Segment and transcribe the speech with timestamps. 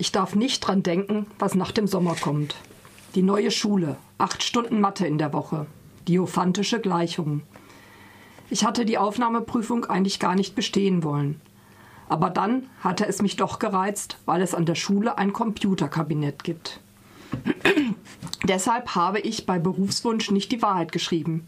[0.00, 2.56] Ich darf nicht dran denken, was nach dem Sommer kommt.
[3.14, 5.66] Die neue Schule, acht Stunden Mathe in der Woche,
[6.08, 7.42] diophantische Gleichungen.
[8.48, 11.38] Ich hatte die Aufnahmeprüfung eigentlich gar nicht bestehen wollen.
[12.08, 16.80] Aber dann hatte es mich doch gereizt, weil es an der Schule ein Computerkabinett gibt.
[18.44, 21.46] Deshalb habe ich bei Berufswunsch nicht die Wahrheit geschrieben.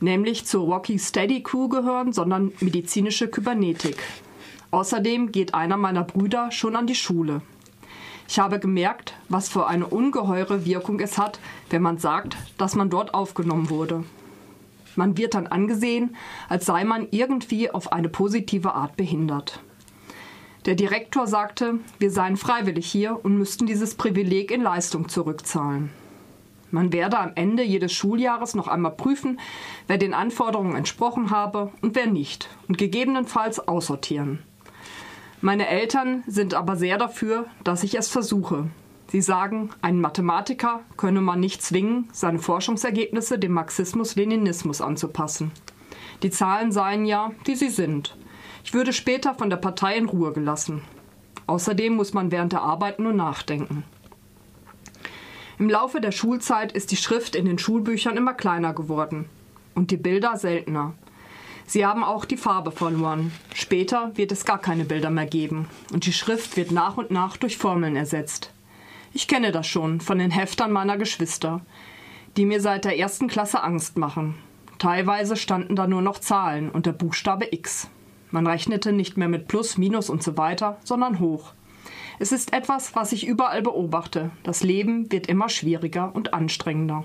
[0.00, 3.98] Nämlich zur Rocky Steady Crew gehören, sondern medizinische Kybernetik.
[4.72, 7.42] Außerdem geht einer meiner Brüder schon an die Schule.
[8.26, 11.38] Ich habe gemerkt, was für eine ungeheure Wirkung es hat,
[11.68, 14.04] wenn man sagt, dass man dort aufgenommen wurde.
[14.96, 16.16] Man wird dann angesehen,
[16.48, 19.60] als sei man irgendwie auf eine positive Art behindert.
[20.64, 25.90] Der Direktor sagte, wir seien freiwillig hier und müssten dieses Privileg in Leistung zurückzahlen.
[26.70, 29.38] Man werde am Ende jedes Schuljahres noch einmal prüfen,
[29.86, 34.38] wer den Anforderungen entsprochen habe und wer nicht, und gegebenenfalls aussortieren.
[35.44, 38.70] Meine Eltern sind aber sehr dafür, dass ich es versuche.
[39.08, 45.50] Sie sagen, einen Mathematiker könne man nicht zwingen, seine Forschungsergebnisse dem Marxismus-Leninismus anzupassen.
[46.22, 48.16] Die Zahlen seien ja, wie sie sind.
[48.62, 50.82] Ich würde später von der Partei in Ruhe gelassen.
[51.48, 53.82] Außerdem muss man während der Arbeit nur nachdenken.
[55.58, 59.24] Im Laufe der Schulzeit ist die Schrift in den Schulbüchern immer kleiner geworden
[59.74, 60.94] und die Bilder seltener.
[61.72, 63.32] Sie haben auch die Farbe verloren.
[63.54, 67.38] Später wird es gar keine Bilder mehr geben und die Schrift wird nach und nach
[67.38, 68.52] durch Formeln ersetzt.
[69.14, 71.62] Ich kenne das schon von den Heftern meiner Geschwister,
[72.36, 74.34] die mir seit der ersten Klasse Angst machen.
[74.78, 77.88] Teilweise standen da nur noch Zahlen und der Buchstabe X.
[78.30, 81.54] Man rechnete nicht mehr mit Plus, Minus und so weiter, sondern hoch.
[82.18, 84.30] Es ist etwas, was ich überall beobachte.
[84.42, 87.04] Das Leben wird immer schwieriger und anstrengender.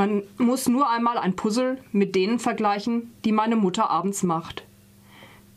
[0.00, 4.64] Man muss nur einmal ein Puzzle mit denen vergleichen, die meine Mutter abends macht.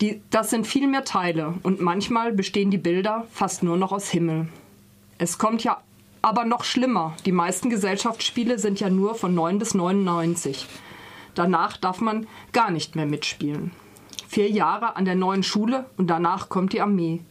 [0.01, 4.09] Die, das sind viel mehr Teile und manchmal bestehen die Bilder fast nur noch aus
[4.09, 4.49] Himmel.
[5.17, 5.81] Es kommt ja
[6.21, 7.15] aber noch schlimmer.
[7.25, 10.67] Die meisten Gesellschaftsspiele sind ja nur von 9 bis 99.
[11.35, 13.71] Danach darf man gar nicht mehr mitspielen.
[14.27, 17.21] Vier Jahre an der neuen Schule und danach kommt die Armee.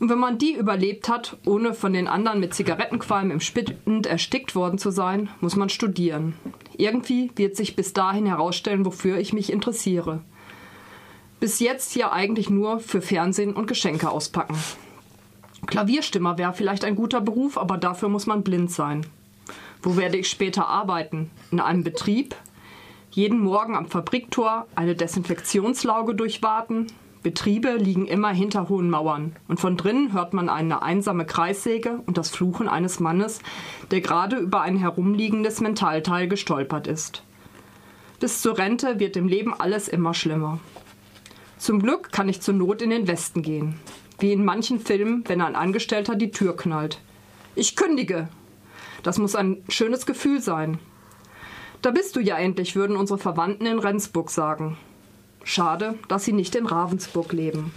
[0.00, 4.54] Und wenn man die überlebt hat, ohne von den anderen mit Zigarettenqualm im Spind erstickt
[4.54, 6.34] worden zu sein, muss man studieren.
[6.76, 10.22] Irgendwie wird sich bis dahin herausstellen, wofür ich mich interessiere.
[11.40, 14.56] Bis jetzt hier eigentlich nur für Fernsehen und Geschenke auspacken.
[15.66, 19.04] Klavierstimmer wäre vielleicht ein guter Beruf, aber dafür muss man blind sein.
[19.82, 21.30] Wo werde ich später arbeiten?
[21.50, 22.36] In einem Betrieb?
[23.10, 26.86] Jeden Morgen am Fabriktor eine Desinfektionslauge durchwarten?
[27.22, 32.16] Betriebe liegen immer hinter hohen Mauern und von drinnen hört man eine einsame Kreissäge und
[32.16, 33.40] das Fluchen eines Mannes,
[33.90, 37.24] der gerade über ein herumliegendes Mentalteil gestolpert ist.
[38.20, 40.60] Bis zur Rente wird im Leben alles immer schlimmer.
[41.56, 43.80] Zum Glück kann ich zur Not in den Westen gehen,
[44.20, 47.00] wie in manchen Filmen, wenn ein Angestellter die Tür knallt.
[47.56, 48.28] Ich kündige.
[49.02, 50.78] Das muss ein schönes Gefühl sein.
[51.82, 54.76] Da bist du ja endlich, würden unsere Verwandten in Rendsburg sagen.
[55.48, 57.72] Schade, dass sie nicht in Ravensburg leben.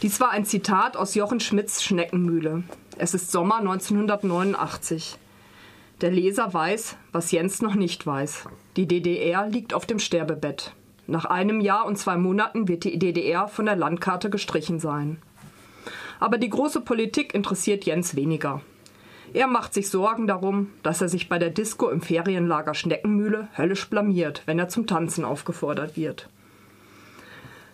[0.00, 2.62] Dies war ein Zitat aus Jochen Schmidts Schneckenmühle.
[2.96, 5.18] Es ist Sommer 1989.
[6.00, 8.48] Der Leser weiß, was Jens noch nicht weiß.
[8.78, 10.72] Die DDR liegt auf dem Sterbebett.
[11.06, 15.20] Nach einem Jahr und zwei Monaten wird die DDR von der Landkarte gestrichen sein.
[16.20, 18.62] Aber die große Politik interessiert Jens weniger.
[19.34, 23.90] Er macht sich Sorgen darum, dass er sich bei der Disco im Ferienlager Schneckenmühle höllisch
[23.90, 26.30] blamiert, wenn er zum Tanzen aufgefordert wird.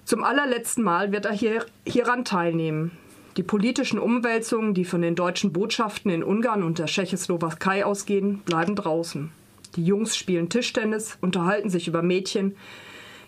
[0.09, 2.93] Zum allerletzten Mal wird er hier, hieran teilnehmen.
[3.37, 8.75] Die politischen Umwälzungen, die von den deutschen Botschaften in Ungarn und der Tschechoslowakei ausgehen, bleiben
[8.75, 9.31] draußen.
[9.77, 12.57] Die Jungs spielen Tischtennis, unterhalten sich über Mädchen,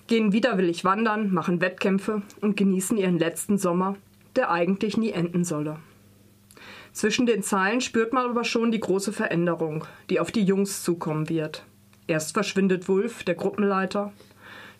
[0.07, 3.97] gehen widerwillig wandern, machen Wettkämpfe und genießen ihren letzten Sommer,
[4.35, 5.77] der eigentlich nie enden solle.
[6.95, 11.29] Zwischen den Zeilen spürt man aber schon die große Veränderung, die auf die Jungs zukommen
[11.29, 11.63] wird.
[12.07, 14.15] Erst verschwindet Wulf, der Gruppenleiter,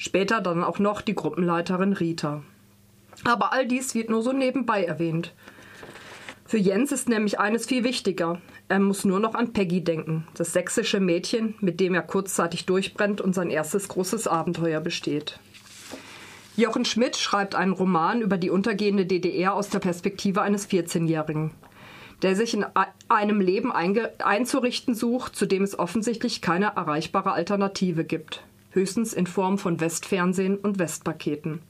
[0.03, 2.43] Später dann auch noch die Gruppenleiterin Rita.
[3.25, 5.35] Aber all dies wird nur so nebenbei erwähnt.
[6.47, 8.41] Für Jens ist nämlich eines viel wichtiger.
[8.71, 13.21] Er muss nur noch an Peggy denken, das sächsische Mädchen, mit dem er kurzzeitig durchbrennt
[13.21, 15.39] und sein erstes großes Abenteuer besteht.
[16.57, 21.51] Jochen Schmidt schreibt einen Roman über die untergehende DDR aus der Perspektive eines 14-Jährigen,
[22.23, 22.65] der sich in
[23.11, 29.59] einem Leben einzurichten sucht, zu dem es offensichtlich keine erreichbare Alternative gibt höchstens in Form
[29.59, 31.61] von Westfernsehen und Westpaketen.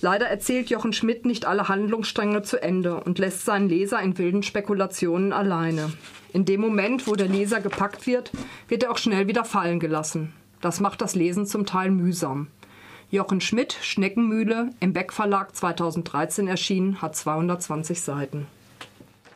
[0.00, 4.42] Leider erzählt Jochen Schmidt nicht alle Handlungsstränge zu Ende und lässt seinen Leser in wilden
[4.42, 5.92] Spekulationen alleine.
[6.32, 8.30] In dem Moment, wo der Leser gepackt wird,
[8.68, 10.32] wird er auch schnell wieder fallen gelassen.
[10.60, 12.48] Das macht das Lesen zum Teil mühsam.
[13.10, 18.46] Jochen Schmidt, Schneckenmühle, im Beck Verlag 2013 erschienen, hat 220 Seiten.